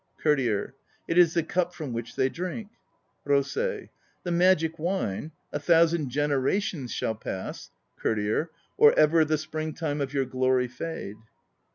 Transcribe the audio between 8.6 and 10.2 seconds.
Or ever the springtime of